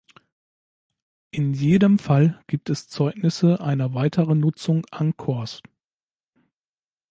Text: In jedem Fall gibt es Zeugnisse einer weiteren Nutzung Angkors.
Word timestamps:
In 1.29 1.53
jedem 1.53 1.99
Fall 1.99 2.41
gibt 2.47 2.71
es 2.71 2.87
Zeugnisse 2.87 3.61
einer 3.61 3.93
weiteren 3.93 4.39
Nutzung 4.39 4.83
Angkors. 4.89 5.61